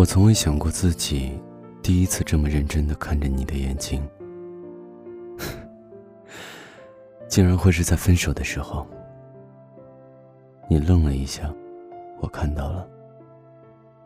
[0.00, 1.38] 我从未想过自己
[1.82, 4.02] 第一次这么认真的看着你的眼睛，
[7.28, 8.86] 竟然会是在分手的时候。
[10.70, 11.54] 你愣了一下，
[12.18, 12.88] 我看到了。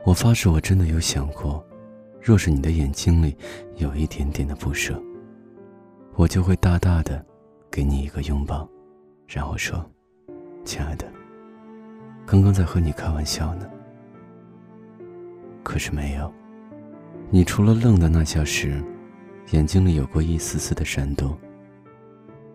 [0.05, 1.65] 我发誓，我真的有想过，
[2.21, 3.37] 若是你的眼睛里
[3.77, 5.01] 有一点点的不舍，
[6.17, 7.25] 我就会大大的
[7.71, 8.69] 给你一个拥抱，
[9.29, 9.89] 然后说
[10.67, 11.07] ：“亲爱的，
[12.27, 13.71] 刚刚在和你开玩笑呢。”
[15.65, 16.33] 可是没有，
[17.31, 18.81] 你除了愣的那下时，
[19.51, 21.37] 眼睛里有过一丝丝的闪动，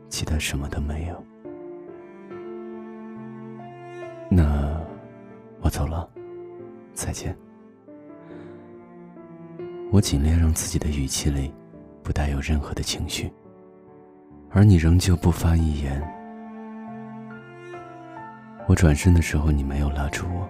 [0.08, 1.24] 其他什么都没有。
[4.30, 4.80] 那
[5.60, 6.08] 我走了，
[6.94, 7.36] 再见。
[9.92, 11.52] 我尽量让自己的语气里
[12.04, 13.30] 不带有任何的情绪，
[14.52, 16.00] 而你仍旧不发一言。
[18.68, 20.48] 我转身的时候，你没有拉住我。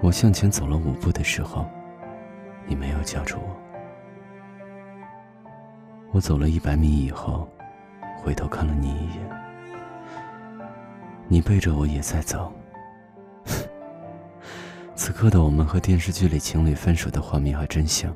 [0.00, 1.66] 我向前走了五步的时候，
[2.66, 3.56] 你没有叫住我。
[6.12, 7.48] 我走了一百米以后，
[8.16, 9.28] 回头看了你一眼，
[11.26, 12.52] 你背着我也在走。
[14.94, 18.14] 此刻的我们和电视剧里情侣分手的画面还真像。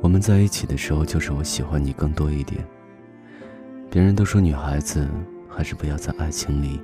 [0.00, 2.64] 我们在一起的时候，就是我喜欢你更多一点。
[3.90, 5.08] 别人都说女孩子
[5.48, 6.80] 还是不要在爱情里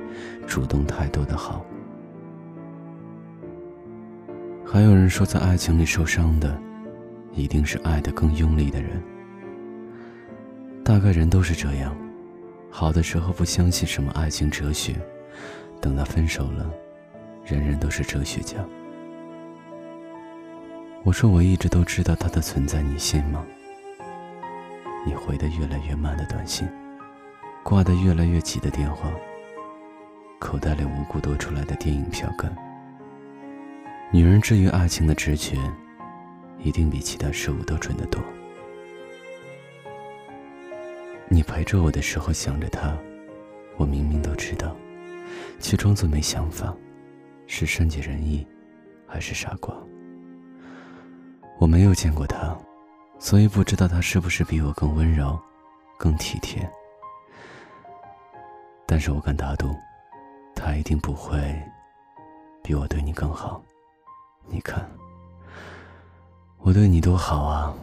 [0.46, 1.64] 主动太多的好。
[4.75, 6.61] 还有人说，在爱情里受伤的，
[7.30, 9.00] 一定是爱的更用力的人。
[10.84, 11.97] 大概人都是这样，
[12.72, 14.97] 好的时候不相信什么爱情哲学，
[15.80, 16.69] 等到分手了，
[17.45, 18.56] 人人都是哲学家。
[21.05, 23.47] 我说我一直都知道他的存在，你信吗？
[25.06, 26.69] 你回的越来越慢的短信，
[27.62, 29.08] 挂的越来越急的电话，
[30.41, 32.52] 口袋里无故多出来的电影票根。
[34.12, 35.56] 女人至于爱情的直觉，
[36.58, 38.22] 一定比其他事物都准得多。
[41.28, 42.96] 你陪着我的时候想着他，
[43.77, 44.77] 我明明都知道，
[45.58, 46.73] 却装作没想法，
[47.48, 48.46] 是善解人意，
[49.06, 49.74] 还是傻瓜？
[51.58, 52.57] 我没有见过他，
[53.18, 55.36] 所以不知道他是不是比我更温柔，
[55.98, 56.68] 更体贴。
[58.86, 59.74] 但是我敢打赌，
[60.55, 61.61] 他一定不会
[62.62, 63.61] 比我对你更好。
[64.46, 64.88] 你看，
[66.58, 67.74] 我对你多好啊！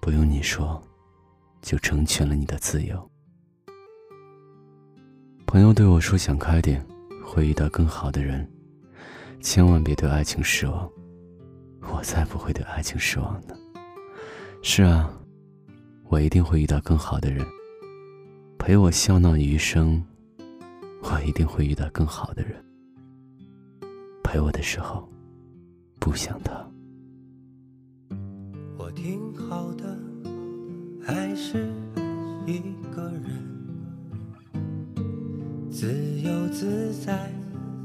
[0.00, 0.82] 不用你说，
[1.62, 3.10] 就成全了你的自由。
[5.46, 6.84] 朋友对我说：“想开点，
[7.24, 8.46] 会遇到更好的人，
[9.40, 10.90] 千万别对爱情失望。”
[11.92, 13.54] 我才不会对爱情失望呢。
[14.62, 15.10] 是啊，
[16.08, 17.46] 我一定会遇到更好的人，
[18.58, 20.04] 陪我笑闹余生。
[21.02, 22.64] 我一定会遇到更好的人，
[24.22, 25.06] 陪我的时候。
[26.04, 26.52] 不想他。
[28.76, 29.98] 我挺好的，
[31.02, 31.72] 还是
[32.46, 32.60] 一
[32.94, 33.24] 个人，
[35.70, 37.32] 自由自在，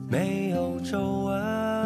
[0.09, 1.78] 没有皱纹。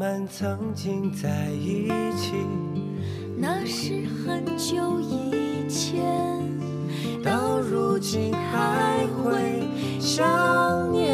[0.00, 2.32] 们曾经在一起，
[3.36, 6.02] 那是很久以前，
[7.22, 9.62] 到如今还会
[10.00, 11.06] 想念。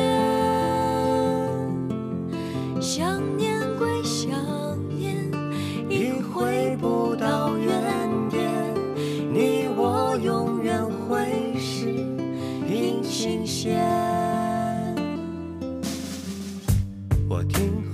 [2.81, 4.31] 想念归想
[4.89, 5.17] 念，
[5.91, 8.73] 已回不到原点，
[9.33, 11.87] 你我永远会是
[12.69, 13.85] 平行线。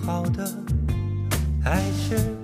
[0.05, 0.45] 好的，
[1.65, 2.42] 还是